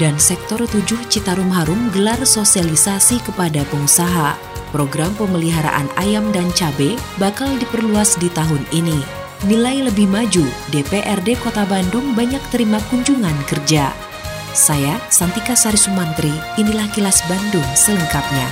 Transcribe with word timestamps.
dan 0.00 0.16
Sektor 0.16 0.64
7 0.64 0.82
Citarum 1.12 1.52
Harum 1.52 1.92
gelar 1.92 2.18
sosialisasi 2.24 3.20
kepada 3.20 3.62
pengusaha. 3.68 4.34
Program 4.72 5.12
pemeliharaan 5.20 5.92
ayam 6.00 6.32
dan 6.32 6.48
cabai 6.56 6.96
bakal 7.20 7.52
diperluas 7.60 8.16
di 8.16 8.32
tahun 8.32 8.64
ini. 8.72 8.96
Nilai 9.44 9.84
lebih 9.84 10.08
maju, 10.08 10.44
DPRD 10.72 11.36
Kota 11.44 11.68
Bandung 11.68 12.16
banyak 12.16 12.40
terima 12.48 12.80
kunjungan 12.88 13.36
kerja. 13.44 13.92
Saya, 14.56 14.98
Santika 15.12 15.54
Sari 15.54 15.78
Sumantri, 15.78 16.32
inilah 16.58 16.90
kilas 16.90 17.22
Bandung 17.30 17.64
selengkapnya. 17.76 18.48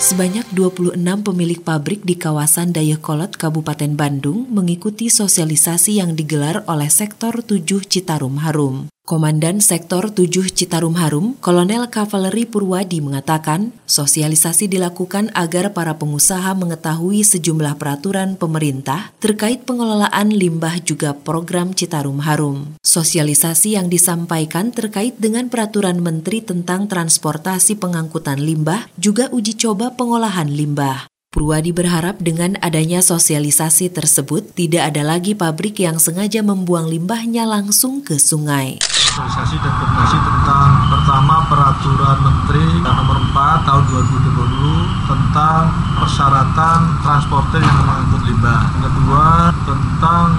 Sebanyak 0.00 0.48
26 0.56 0.96
pemilik 0.96 1.60
pabrik 1.60 2.00
di 2.08 2.16
kawasan 2.16 2.72
Dayakolot, 2.72 3.36
Kabupaten 3.36 3.92
Bandung 3.98 4.48
mengikuti 4.48 5.12
sosialisasi 5.12 6.00
yang 6.00 6.16
digelar 6.16 6.64
oleh 6.64 6.88
Sektor 6.88 7.44
7 7.44 7.84
Citarum 7.84 8.40
Harum. 8.40 8.88
Komandan 9.10 9.58
Sektor 9.58 10.14
7 10.14 10.54
Citarum 10.54 10.94
Harum, 10.94 11.34
Kolonel 11.42 11.90
Kavaleri 11.90 12.46
Purwadi 12.46 13.02
mengatakan, 13.02 13.74
sosialisasi 13.82 14.70
dilakukan 14.70 15.34
agar 15.34 15.74
para 15.74 15.98
pengusaha 15.98 16.54
mengetahui 16.54 17.26
sejumlah 17.26 17.74
peraturan 17.74 18.38
pemerintah 18.38 19.10
terkait 19.18 19.66
pengelolaan 19.66 20.30
limbah 20.30 20.78
juga 20.86 21.10
program 21.10 21.74
Citarum 21.74 22.22
Harum. 22.22 22.78
Sosialisasi 22.86 23.74
yang 23.74 23.90
disampaikan 23.90 24.70
terkait 24.70 25.18
dengan 25.18 25.50
peraturan 25.50 25.98
Menteri 25.98 26.38
tentang 26.46 26.86
transportasi 26.86 27.82
pengangkutan 27.82 28.38
limbah 28.38 28.86
juga 28.94 29.26
uji 29.34 29.58
coba 29.58 29.90
pengolahan 29.98 30.46
limbah. 30.46 31.10
Purwadi 31.34 31.74
berharap 31.74 32.18
dengan 32.22 32.58
adanya 32.58 33.02
sosialisasi 33.02 33.90
tersebut 33.90 34.54
tidak 34.54 34.94
ada 34.94 35.02
lagi 35.02 35.34
pabrik 35.34 35.78
yang 35.82 35.98
sengaja 35.98 36.42
membuang 36.42 36.90
limbahnya 36.90 37.46
langsung 37.46 38.02
ke 38.02 38.18
sungai. 38.18 38.78
Sosialisasi 39.20 39.60
dan 39.60 39.72
koordinasi 39.76 40.16
tentang 40.16 40.68
pertama 40.88 41.44
peraturan 41.44 42.18
Menteri 42.24 42.64
nomor 42.80 43.20
4 43.20 43.68
tahun 43.68 43.84
2020 43.92 45.12
tentang 45.12 45.62
persyaratan 46.00 46.78
transporter 47.04 47.60
yang 47.60 47.76
mengangkut 47.84 48.22
limbah. 48.24 48.64
Kedua 48.80 49.52
tentang 49.68 50.32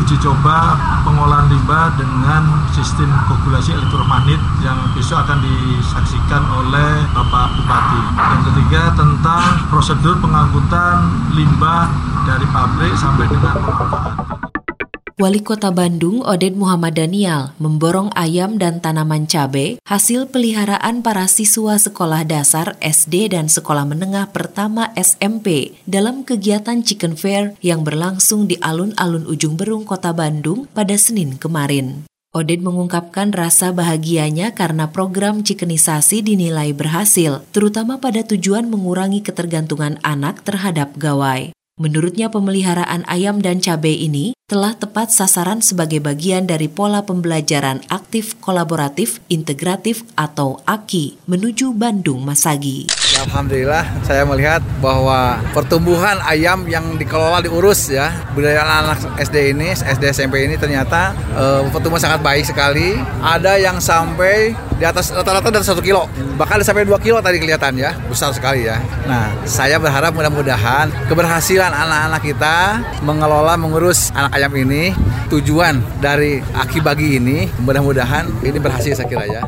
uji 0.00 0.16
coba 0.24 0.72
pengolahan 1.04 1.52
limbah 1.52 1.92
dengan 2.00 2.64
sistem 2.72 3.12
koagulasi 3.28 3.76
elektromagnet 3.76 4.40
yang 4.64 4.80
besok 4.96 5.20
akan 5.20 5.44
disaksikan 5.44 6.48
oleh 6.48 7.04
Bapak 7.12 7.60
Bupati. 7.60 8.02
Yang 8.16 8.42
ketiga 8.48 8.82
tentang 8.96 9.68
prosedur 9.68 10.16
pengangkutan 10.24 11.12
limbah 11.36 11.92
dari 12.24 12.48
pabrik 12.48 12.96
sampai 12.96 13.28
dengan 13.28 13.52
pemanfaatan. 13.52 14.33
Wali 15.14 15.46
Kota 15.46 15.70
Bandung 15.70 16.26
Oded 16.26 16.58
Muhammad 16.58 16.98
Daniel 16.98 17.54
memborong 17.62 18.10
ayam 18.18 18.58
dan 18.58 18.82
tanaman 18.82 19.30
cabai 19.30 19.78
hasil 19.86 20.26
peliharaan 20.26 21.06
para 21.06 21.30
siswa 21.30 21.78
sekolah 21.78 22.26
dasar 22.26 22.74
SD 22.82 23.30
dan 23.30 23.46
sekolah 23.46 23.86
menengah 23.86 24.34
pertama 24.34 24.90
SMP 24.98 25.78
dalam 25.86 26.26
kegiatan 26.26 26.82
Chicken 26.82 27.14
Fair 27.14 27.54
yang 27.62 27.86
berlangsung 27.86 28.50
di 28.50 28.58
alun-alun 28.58 29.22
ujung 29.30 29.54
berung 29.54 29.86
Kota 29.86 30.10
Bandung 30.10 30.66
pada 30.74 30.98
Senin 30.98 31.38
kemarin. 31.38 32.10
Oded 32.34 32.66
mengungkapkan 32.66 33.30
rasa 33.30 33.70
bahagianya 33.70 34.50
karena 34.50 34.90
program 34.90 35.46
chickenisasi 35.46 36.26
dinilai 36.26 36.74
berhasil, 36.74 37.46
terutama 37.54 38.02
pada 38.02 38.26
tujuan 38.26 38.66
mengurangi 38.66 39.22
ketergantungan 39.22 40.02
anak 40.02 40.42
terhadap 40.42 40.98
gawai. 40.98 41.54
Menurutnya 41.78 42.34
pemeliharaan 42.34 43.06
ayam 43.06 43.38
dan 43.38 43.62
cabai 43.62 43.94
ini 43.98 44.33
telah 44.44 44.76
tepat 44.76 45.08
sasaran 45.08 45.64
sebagai 45.64 46.04
bagian 46.04 46.44
dari 46.44 46.68
pola 46.68 47.00
pembelajaran 47.00 47.80
aktif 47.88 48.36
kolaboratif 48.44 49.24
integratif 49.32 50.04
atau 50.20 50.60
AKI 50.68 51.16
menuju 51.24 51.72
Bandung 51.72 52.20
Masagi. 52.20 53.03
Ya, 53.14 53.22
Alhamdulillah 53.30 53.84
saya 54.02 54.26
melihat 54.26 54.58
bahwa 54.82 55.38
pertumbuhan 55.54 56.18
ayam 56.26 56.66
yang 56.66 56.98
dikelola 56.98 57.38
diurus 57.46 57.86
ya 57.86 58.10
budaya 58.34 58.66
anak 58.66 58.98
SD 59.22 59.54
ini 59.54 59.70
SD 59.70 60.10
SMP 60.10 60.42
ini 60.42 60.58
ternyata 60.58 61.14
uh, 61.38 61.62
pertumbuhan 61.70 62.02
sangat 62.02 62.26
baik 62.26 62.42
sekali. 62.42 62.98
Ada 63.22 63.62
yang 63.62 63.78
sampai 63.78 64.58
di 64.74 64.82
atas 64.82 65.14
rata-rata 65.14 65.54
dari 65.54 65.62
satu 65.62 65.78
kilo. 65.78 66.10
Bahkan 66.34 66.66
sampai 66.66 66.82
dua 66.82 66.98
kilo 66.98 67.22
tadi 67.22 67.38
kelihatan 67.38 67.78
ya 67.78 67.94
besar 68.10 68.34
sekali 68.34 68.66
ya. 68.66 68.82
Nah 69.06 69.30
saya 69.46 69.78
berharap 69.78 70.10
mudah-mudahan 70.10 70.90
keberhasilan 71.06 71.70
anak-anak 71.70 72.18
kita 72.18 72.82
mengelola 73.06 73.54
mengurus 73.54 74.10
anak 74.18 74.34
ayam 74.34 74.50
ini 74.58 74.90
tujuan 75.30 75.78
dari 76.02 76.42
aki 76.58 76.82
bagi 76.82 77.22
ini 77.22 77.46
mudah-mudahan 77.62 78.26
ini 78.42 78.58
berhasil 78.58 78.98
saya 78.98 79.06
kira 79.06 79.22
ya. 79.30 79.46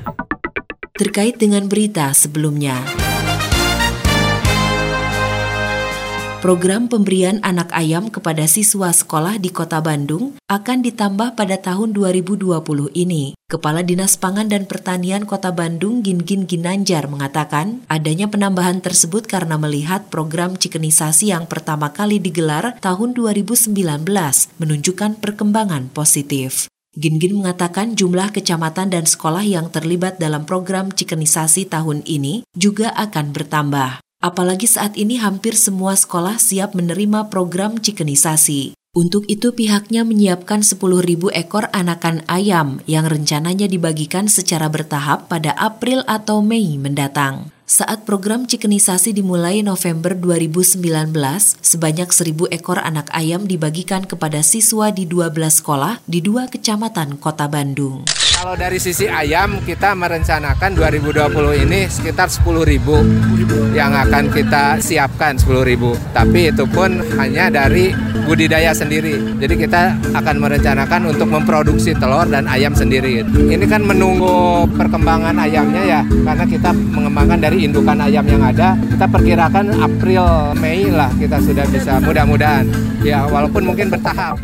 Terkait 0.95 1.35
dengan 1.35 1.67
berita 1.67 2.15
sebelumnya 2.15 3.06
Program 6.47 6.87
pemberian 6.87 7.43
anak 7.43 7.75
ayam 7.75 8.07
kepada 8.07 8.47
siswa 8.47 8.95
sekolah 8.95 9.43
di 9.43 9.51
Kota 9.51 9.83
Bandung 9.83 10.39
akan 10.47 10.79
ditambah 10.79 11.35
pada 11.35 11.59
tahun 11.59 11.91
2020 11.91 12.55
ini. 12.95 13.35
Kepala 13.51 13.83
Dinas 13.83 14.15
Pangan 14.15 14.47
dan 14.47 14.63
Pertanian 14.63 15.27
Kota 15.27 15.51
Bandung 15.51 16.07
Gingin 16.07 16.47
Ginanjar 16.47 17.11
mengatakan 17.11 17.83
adanya 17.91 18.31
penambahan 18.31 18.79
tersebut 18.79 19.27
karena 19.27 19.59
melihat 19.59 20.07
program 20.07 20.55
cikenisasi 20.55 21.35
yang 21.35 21.51
pertama 21.51 21.91
kali 21.91 22.23
digelar 22.23 22.79
tahun 22.79 23.19
2019 23.19 23.75
menunjukkan 24.63 25.19
perkembangan 25.19 25.91
positif. 25.91 26.71
Gingin 26.95 27.43
mengatakan 27.43 27.99
jumlah 27.99 28.31
kecamatan 28.31 28.95
dan 28.95 29.03
sekolah 29.03 29.43
yang 29.43 29.67
terlibat 29.75 30.23
dalam 30.23 30.47
program 30.47 30.95
cikenisasi 30.95 31.67
tahun 31.67 32.07
ini 32.07 32.47
juga 32.55 32.95
akan 32.95 33.35
bertambah. 33.35 34.06
Apalagi 34.27 34.67
saat 34.67 34.99
ini 34.99 35.23
hampir 35.23 35.55
semua 35.55 35.95
sekolah 35.95 36.43
siap 36.43 36.75
menerima 36.75 37.31
program 37.31 37.79
cikenisasi. 37.79 38.75
Untuk 38.91 39.23
itu 39.31 39.55
pihaknya 39.55 40.03
menyiapkan 40.03 40.67
10.000 40.67 40.83
ekor 41.31 41.71
anakan 41.71 42.27
ayam 42.27 42.83
yang 42.91 43.07
rencananya 43.07 43.71
dibagikan 43.71 44.27
secara 44.27 44.67
bertahap 44.67 45.31
pada 45.31 45.55
April 45.55 46.03
atau 46.11 46.43
Mei 46.43 46.75
mendatang. 46.75 47.55
Saat 47.71 48.03
program 48.03 48.51
cikenisasi 48.51 49.15
dimulai 49.15 49.63
November 49.63 50.19
2019, 50.19 50.83
sebanyak 51.63 52.11
1.000 52.11 52.51
ekor 52.51 52.83
anak 52.83 53.07
ayam 53.15 53.47
dibagikan 53.47 54.03
kepada 54.11 54.43
siswa 54.43 54.91
di 54.91 55.07
12 55.07 55.63
sekolah 55.63 56.03
di 56.03 56.19
dua 56.19 56.51
kecamatan 56.51 57.15
kota 57.23 57.47
Bandung. 57.47 58.03
Kalau 58.37 58.53
dari 58.53 58.77
sisi 58.77 59.09
ayam 59.09 59.65
kita 59.65 59.97
merencanakan 59.97 60.77
2020 60.77 61.65
ini 61.65 61.89
sekitar 61.89 62.29
10.000 62.29 63.73
yang 63.73 63.97
akan 63.97 64.29
kita 64.29 64.77
siapkan 64.77 65.41
10.000. 65.41 66.13
Tapi 66.13 66.53
itu 66.53 66.69
pun 66.69 67.01
hanya 67.17 67.49
dari 67.49 67.97
budidaya 68.29 68.77
sendiri. 68.77 69.41
Jadi 69.41 69.55
kita 69.57 69.97
akan 70.13 70.37
merencanakan 70.37 71.17
untuk 71.17 71.33
memproduksi 71.33 71.97
telur 71.97 72.29
dan 72.29 72.45
ayam 72.45 72.77
sendiri. 72.77 73.25
Ini 73.25 73.65
kan 73.65 73.81
menunggu 73.89 74.69
perkembangan 74.69 75.41
ayamnya 75.41 75.83
ya 75.89 76.01
karena 76.05 76.45
kita 76.45 76.77
mengembangkan 76.77 77.41
dari 77.41 77.65
indukan 77.65 78.05
ayam 78.05 78.29
yang 78.29 78.45
ada. 78.45 78.77
Kita 78.77 79.09
perkirakan 79.09 79.81
April 79.81 80.53
Mei 80.61 80.93
lah 80.93 81.09
kita 81.17 81.41
sudah 81.41 81.65
bisa 81.73 81.97
mudah-mudahan. 82.05 82.69
Ya 83.01 83.25
walaupun 83.25 83.65
mungkin 83.73 83.89
bertahap. 83.89 84.37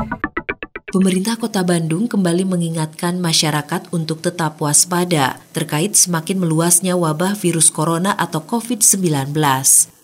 Pemerintah 0.92 1.40
Kota 1.40 1.64
Bandung 1.64 2.04
kembali 2.04 2.44
mengingatkan 2.44 3.16
masyarakat 3.16 3.88
untuk 3.96 4.20
tetap 4.20 4.60
waspada 4.60 5.40
terkait 5.56 5.96
semakin 5.96 6.36
meluasnya 6.36 7.00
wabah 7.00 7.32
virus 7.32 7.72
corona 7.72 8.12
atau 8.12 8.44
COVID-19. 8.44 9.32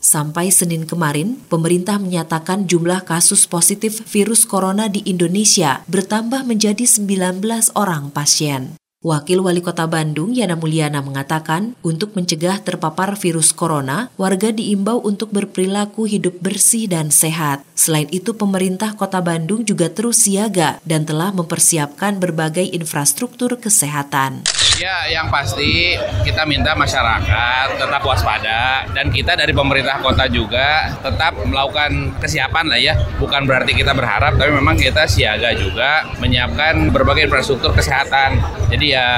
Sampai 0.01 0.49
Senin 0.49 0.89
kemarin, 0.89 1.45
pemerintah 1.53 2.01
menyatakan 2.01 2.65
jumlah 2.65 3.05
kasus 3.05 3.45
positif 3.45 4.01
virus 4.09 4.49
corona 4.49 4.89
di 4.89 5.05
Indonesia 5.05 5.85
bertambah 5.93 6.49
menjadi 6.49 6.89
19 6.89 7.45
orang 7.77 8.09
pasien. 8.09 8.78
Wakil 8.99 9.47
Wali 9.47 9.63
Kota 9.63 9.87
Bandung 9.87 10.35
Yana 10.35 10.59
Mulyana 10.59 10.99
mengatakan, 10.99 11.79
untuk 11.87 12.19
mencegah 12.19 12.59
terpapar 12.59 13.15
virus 13.15 13.55
corona, 13.55 14.11
warga 14.19 14.51
diimbau 14.51 14.99
untuk 14.99 15.31
berperilaku 15.31 16.11
hidup 16.11 16.43
bersih 16.43 16.91
dan 16.91 17.15
sehat. 17.15 17.63
Selain 17.79 18.11
itu, 18.11 18.35
pemerintah 18.35 18.99
Kota 18.99 19.23
Bandung 19.23 19.63
juga 19.63 19.87
terus 19.87 20.27
siaga 20.27 20.83
dan 20.83 21.07
telah 21.07 21.31
mempersiapkan 21.31 22.19
berbagai 22.19 22.75
infrastruktur 22.75 23.55
kesehatan. 23.63 24.43
Ya, 24.83 25.07
yang 25.11 25.31
pasti 25.31 25.99
kita 26.27 26.43
minta 26.47 26.75
masyarakat 26.75 27.79
tetap 27.79 28.03
waspada 28.03 28.87
dan 28.95 29.11
kita 29.11 29.35
dari 29.35 29.51
pemerintah 29.51 29.99
kota 29.99 30.31
juga 30.31 30.95
tetap 31.03 31.35
melakukan 31.43 32.15
kesiapan 32.23 32.71
lah 32.71 32.79
ya. 32.79 32.95
Bukan 33.19 33.43
berarti 33.43 33.75
kita 33.75 33.91
berharap, 33.91 34.39
tapi 34.39 34.55
memang 34.55 34.79
kita 34.79 35.11
siaga 35.11 35.51
juga 35.59 36.07
menyiapkan 36.23 36.95
berbagai 36.95 37.27
infrastruktur 37.27 37.75
kesehatan. 37.75 38.39
Jadi 38.71 38.88
ya, 38.93 39.09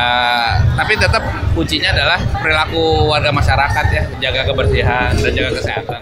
tapi 0.74 0.98
tetap 0.98 1.22
kuncinya 1.54 1.94
adalah 1.94 2.18
perilaku 2.42 3.06
warga 3.06 3.30
masyarakat 3.30 3.86
ya, 3.94 4.02
jaga 4.18 4.50
kebersihan 4.50 5.14
dan 5.14 5.30
jaga 5.30 5.50
kesehatan. 5.62 6.00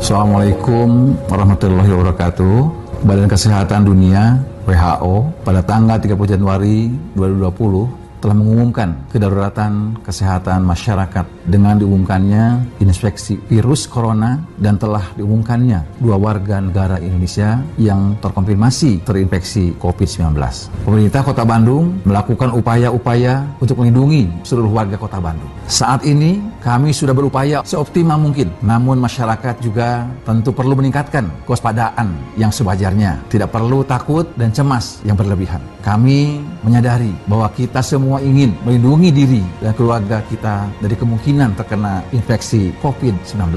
Assalamualaikum 0.00 1.14
warahmatullahi 1.28 1.90
wabarakatuh. 1.92 2.56
Badan 3.04 3.30
Kesehatan 3.30 3.86
Dunia 3.86 4.42
WHO 4.66 5.46
pada 5.46 5.62
tanggal 5.62 6.02
30 6.02 6.34
Januari 6.34 6.90
2020 7.14 8.18
telah 8.18 8.34
mengumumkan 8.34 9.06
kedaruratan 9.12 10.02
kesehatan 10.02 10.66
masyarakat 10.66 11.37
dengan 11.48 11.80
diumumkannya 11.80 12.78
inspeksi 12.84 13.40
virus 13.48 13.88
corona 13.88 14.44
dan 14.60 14.76
telah 14.76 15.02
diumumkannya 15.16 15.98
dua 15.98 16.20
warga 16.20 16.60
negara 16.60 17.00
Indonesia 17.00 17.64
yang 17.80 18.20
terkonfirmasi 18.20 19.02
terinfeksi 19.02 19.74
COVID-19. 19.80 20.36
Pemerintah 20.84 21.24
Kota 21.24 21.48
Bandung 21.48 22.04
melakukan 22.04 22.52
upaya-upaya 22.52 23.48
untuk 23.58 23.80
melindungi 23.80 24.28
seluruh 24.44 24.70
warga 24.70 25.00
Kota 25.00 25.18
Bandung. 25.18 25.48
Saat 25.64 26.04
ini 26.04 26.38
kami 26.60 26.92
sudah 26.92 27.16
berupaya 27.16 27.64
seoptimal 27.64 28.20
mungkin, 28.20 28.52
namun 28.60 29.00
masyarakat 29.00 29.64
juga 29.64 30.04
tentu 30.28 30.52
perlu 30.52 30.76
meningkatkan 30.76 31.28
kewaspadaan 31.48 32.12
yang 32.36 32.52
sewajarnya. 32.52 33.24
Tidak 33.32 33.48
perlu 33.48 33.80
takut 33.88 34.28
dan 34.36 34.52
cemas 34.52 35.00
yang 35.06 35.16
berlebihan. 35.16 35.60
Kami 35.80 36.42
menyadari 36.60 37.14
bahwa 37.24 37.48
kita 37.54 37.80
semua 37.80 38.20
ingin 38.20 38.52
melindungi 38.66 39.08
diri 39.08 39.42
dan 39.62 39.72
keluarga 39.72 40.20
kita 40.28 40.68
dari 40.82 40.92
kemungkinan 40.98 41.37
terkena 41.54 42.02
infeksi 42.10 42.74
COVID-19. 42.82 43.54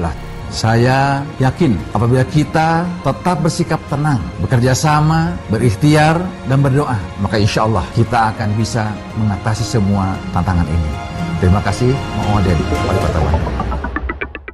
Saya 0.52 1.24
yakin 1.40 1.72
apabila 1.96 2.28
kita 2.28 2.84
tetap 3.00 3.40
bersikap 3.40 3.80
tenang, 3.88 4.20
bekerja 4.44 4.76
sama, 4.76 5.32
berikhtiar, 5.48 6.20
dan 6.44 6.60
berdoa, 6.60 7.00
maka 7.24 7.40
insya 7.40 7.64
Allah 7.64 7.82
kita 7.96 8.36
akan 8.36 8.52
bisa 8.60 8.92
mengatasi 9.16 9.64
semua 9.64 10.12
tantangan 10.36 10.68
ini. 10.68 10.90
Terima 11.40 11.64
kasih. 11.64 11.96
Mohon 12.28 12.42
dari 12.44 12.64
Wali 12.68 13.00
Kota 13.00 13.18
Bandung. 13.18 13.62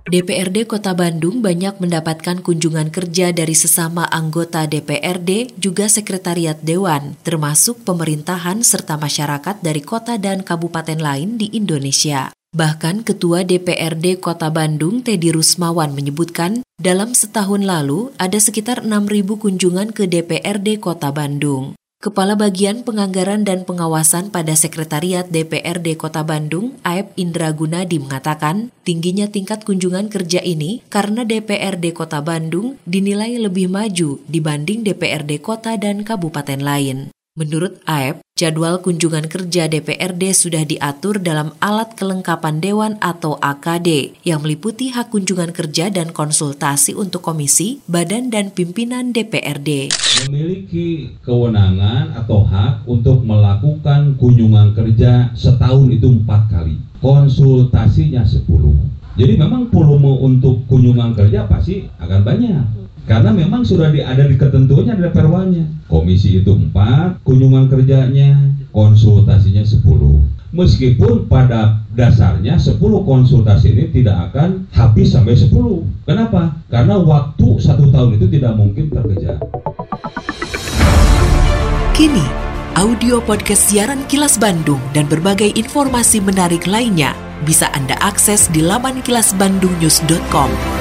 DPRD 0.08 0.58
Kota 0.64 0.96
Bandung 0.96 1.44
banyak 1.44 1.84
mendapatkan 1.84 2.40
kunjungan 2.40 2.88
kerja 2.88 3.28
dari 3.28 3.52
sesama 3.52 4.08
anggota 4.08 4.64
DPRD, 4.64 5.52
juga 5.60 5.84
sekretariat 5.90 6.56
dewan, 6.56 7.12
termasuk 7.20 7.84
pemerintahan 7.84 8.64
serta 8.64 8.96
masyarakat 8.96 9.60
dari 9.60 9.84
kota 9.84 10.16
dan 10.16 10.40
kabupaten 10.40 10.96
lain 10.96 11.36
di 11.36 11.52
Indonesia. 11.52 12.37
Bahkan 12.56 13.04
Ketua 13.04 13.44
DPRD 13.44 14.24
Kota 14.24 14.48
Bandung, 14.48 15.04
Teddy 15.04 15.36
Rusmawan 15.36 15.92
menyebutkan, 15.92 16.64
dalam 16.80 17.12
setahun 17.12 17.60
lalu 17.60 18.08
ada 18.16 18.40
sekitar 18.40 18.88
6.000 18.88 19.36
kunjungan 19.36 19.92
ke 19.92 20.08
DPRD 20.08 20.80
Kota 20.80 21.12
Bandung. 21.12 21.76
Kepala 22.00 22.38
Bagian 22.38 22.88
Penganggaran 22.88 23.44
dan 23.44 23.68
Pengawasan 23.68 24.32
pada 24.32 24.56
Sekretariat 24.56 25.28
DPRD 25.28 26.00
Kota 26.00 26.24
Bandung, 26.24 26.80
Aep 26.88 27.12
Indra 27.20 27.52
Gunadi 27.52 28.00
mengatakan, 28.00 28.72
tingginya 28.80 29.28
tingkat 29.28 29.66
kunjungan 29.68 30.08
kerja 30.08 30.40
ini 30.40 30.80
karena 30.88 31.28
DPRD 31.28 31.92
Kota 31.92 32.24
Bandung 32.24 32.80
dinilai 32.88 33.36
lebih 33.36 33.68
maju 33.68 34.24
dibanding 34.24 34.88
DPRD 34.88 35.42
kota 35.44 35.76
dan 35.76 36.00
kabupaten 36.00 36.64
lain. 36.64 37.12
Menurut 37.38 37.78
AEP, 37.86 38.18
jadwal 38.34 38.82
kunjungan 38.82 39.30
kerja 39.30 39.70
DPRD 39.70 40.34
sudah 40.34 40.66
diatur 40.66 41.22
dalam 41.22 41.54
alat 41.62 41.94
kelengkapan 41.94 42.58
Dewan 42.58 42.98
atau 42.98 43.38
AKD 43.38 44.18
yang 44.26 44.42
meliputi 44.42 44.90
hak 44.90 45.14
kunjungan 45.14 45.54
kerja 45.54 45.86
dan 45.86 46.10
konsultasi 46.10 46.98
untuk 46.98 47.22
komisi, 47.22 47.78
badan, 47.86 48.34
dan 48.34 48.50
pimpinan 48.50 49.14
DPRD. 49.14 49.94
Memiliki 50.26 51.14
kewenangan 51.22 52.18
atau 52.18 52.42
hak 52.42 52.82
untuk 52.90 53.22
melakukan 53.22 54.18
kunjungan 54.18 54.74
kerja 54.74 55.30
setahun 55.38 55.94
itu 55.94 56.10
empat 56.10 56.50
kali, 56.50 56.74
konsultasinya 56.98 58.26
sepuluh. 58.26 58.74
Jadi 59.14 59.38
memang 59.38 59.70
volume 59.70 60.26
untuk 60.26 60.66
kunjungan 60.66 61.14
kerja 61.14 61.46
pasti 61.46 61.86
akan 62.02 62.26
banyak 62.26 62.77
karena 63.08 63.32
memang 63.32 63.64
sudah 63.64 63.88
di, 63.88 64.04
ada 64.04 64.28
di 64.28 64.36
ketentuannya 64.36 65.00
ada 65.00 65.08
perwanya 65.08 65.64
komisi 65.88 66.44
itu 66.44 66.52
empat 66.52 67.24
kunjungan 67.24 67.72
kerjanya 67.72 68.36
konsultasinya 68.68 69.64
sepuluh. 69.64 70.20
Meskipun 70.52 71.28
pada 71.28 71.80
dasarnya 71.92 72.60
sepuluh 72.60 73.04
konsultasi 73.08 73.72
ini 73.72 73.84
tidak 73.92 74.32
akan 74.32 74.68
habis 74.76 75.16
sampai 75.16 75.36
sepuluh. 75.36 75.88
Kenapa? 76.04 76.52
Karena 76.68 77.00
waktu 77.00 77.56
satu 77.60 77.88
tahun 77.88 78.20
itu 78.20 78.28
tidak 78.28 78.56
mungkin 78.56 78.92
terkejar. 78.92 79.40
Kini 81.96 82.24
audio 82.76 83.24
podcast 83.24 83.72
siaran 83.72 84.04
Kilas 84.06 84.36
Bandung 84.36 84.80
dan 84.92 85.08
berbagai 85.08 85.56
informasi 85.56 86.20
menarik 86.20 86.68
lainnya 86.68 87.16
bisa 87.44 87.72
Anda 87.72 87.96
akses 88.04 88.52
di 88.52 88.60
laman 88.64 89.00
kilasbandungnews.com. 89.04 90.77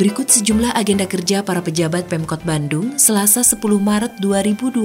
Berikut 0.00 0.32
sejumlah 0.32 0.72
agenda 0.80 1.04
kerja 1.04 1.44
para 1.44 1.60
pejabat 1.60 2.08
Pemkot 2.08 2.40
Bandung 2.48 2.96
Selasa 2.96 3.44
10 3.44 3.60
Maret 3.60 4.16
2020. 4.24 4.80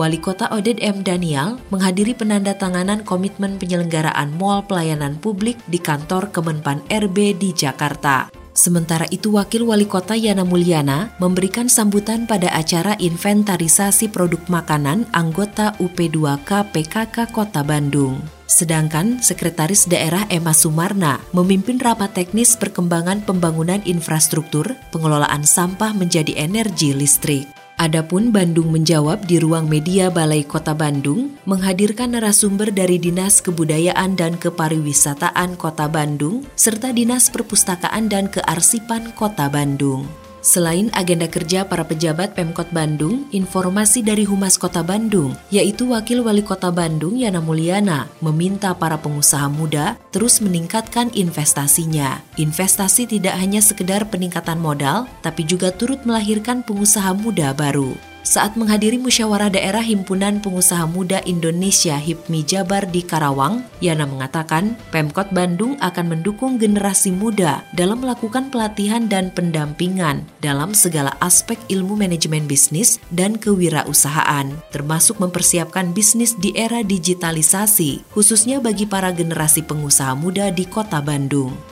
Wali 0.00 0.18
Kota 0.24 0.48
Oded 0.56 0.80
M. 0.80 1.04
Daniel 1.04 1.60
menghadiri 1.68 2.16
penandatanganan 2.16 3.04
komitmen 3.04 3.60
penyelenggaraan 3.60 4.32
Mall 4.40 4.64
Pelayanan 4.64 5.20
Publik 5.20 5.60
di 5.68 5.76
kantor 5.76 6.32
Kemenpan 6.32 6.80
RB 6.88 7.36
di 7.36 7.52
Jakarta. 7.52 8.41
Sementara 8.62 9.10
itu 9.10 9.34
Wakil 9.34 9.66
Wali 9.66 9.90
Kota 9.90 10.14
Yana 10.14 10.46
Mulyana 10.46 11.10
memberikan 11.18 11.66
sambutan 11.66 12.30
pada 12.30 12.46
acara 12.54 12.94
inventarisasi 12.94 14.06
produk 14.06 14.38
makanan 14.46 15.10
anggota 15.10 15.74
UP2K 15.82 16.70
PKK 16.70 17.34
Kota 17.34 17.66
Bandung. 17.66 18.22
Sedangkan 18.46 19.18
Sekretaris 19.18 19.90
Daerah 19.90 20.30
Emma 20.30 20.54
Sumarna 20.54 21.18
memimpin 21.34 21.82
rapat 21.82 22.14
teknis 22.14 22.54
perkembangan 22.54 23.26
pembangunan 23.26 23.82
infrastruktur 23.82 24.78
pengelolaan 24.94 25.42
sampah 25.42 25.90
menjadi 25.90 26.38
energi 26.38 26.94
listrik. 26.94 27.61
Adapun 27.82 28.30
Bandung 28.30 28.70
menjawab 28.70 29.26
di 29.26 29.42
ruang 29.42 29.66
media 29.66 30.06
Balai 30.06 30.46
Kota 30.46 30.70
Bandung 30.70 31.34
menghadirkan 31.50 32.14
narasumber 32.14 32.70
dari 32.70 32.94
Dinas 32.94 33.42
Kebudayaan 33.42 34.14
dan 34.14 34.38
Kepariwisataan 34.38 35.58
Kota 35.58 35.90
Bandung 35.90 36.46
serta 36.54 36.94
Dinas 36.94 37.26
Perpustakaan 37.34 38.06
dan 38.06 38.30
Kearsipan 38.30 39.10
Kota 39.18 39.50
Bandung. 39.50 40.21
Selain 40.42 40.90
agenda 40.90 41.30
kerja 41.30 41.62
para 41.62 41.86
pejabat 41.86 42.34
Pemkot 42.34 42.66
Bandung, 42.74 43.30
informasi 43.30 44.02
dari 44.02 44.26
Humas 44.26 44.58
Kota 44.58 44.82
Bandung, 44.82 45.38
yaitu 45.54 45.86
Wakil 45.86 46.18
Wali 46.18 46.42
Kota 46.42 46.74
Bandung 46.74 47.14
Yana 47.14 47.38
Mulyana, 47.38 48.10
meminta 48.18 48.74
para 48.74 48.98
pengusaha 48.98 49.46
muda 49.46 49.94
terus 50.10 50.42
meningkatkan 50.42 51.14
investasinya. 51.14 52.26
Investasi 52.34 53.06
tidak 53.06 53.38
hanya 53.38 53.62
sekedar 53.62 54.10
peningkatan 54.10 54.58
modal, 54.58 55.06
tapi 55.22 55.46
juga 55.46 55.70
turut 55.70 56.02
melahirkan 56.02 56.66
pengusaha 56.66 57.14
muda 57.14 57.54
baru 57.54 58.11
saat 58.22 58.54
menghadiri 58.54 58.98
musyawarah 58.98 59.50
daerah 59.50 59.82
Himpunan 59.82 60.38
Pengusaha 60.38 60.86
Muda 60.86 61.18
Indonesia 61.26 61.98
HIPMI 61.98 62.40
Jabar 62.46 62.86
di 62.86 63.02
Karawang, 63.02 63.66
Yana 63.82 64.06
mengatakan 64.06 64.78
Pemkot 64.94 65.34
Bandung 65.34 65.74
akan 65.82 66.16
mendukung 66.16 66.56
generasi 66.56 67.10
muda 67.10 67.66
dalam 67.74 68.00
melakukan 68.00 68.48
pelatihan 68.48 69.10
dan 69.10 69.34
pendampingan 69.34 70.22
dalam 70.38 70.70
segala 70.72 71.18
aspek 71.18 71.58
ilmu 71.66 71.98
manajemen 71.98 72.46
bisnis 72.46 73.02
dan 73.10 73.34
kewirausahaan, 73.34 74.54
termasuk 74.70 75.18
mempersiapkan 75.18 75.90
bisnis 75.90 76.38
di 76.38 76.54
era 76.54 76.86
digitalisasi, 76.86 78.06
khususnya 78.14 78.62
bagi 78.62 78.86
para 78.86 79.10
generasi 79.10 79.66
pengusaha 79.66 80.14
muda 80.14 80.54
di 80.54 80.64
kota 80.64 81.02
Bandung. 81.02 81.71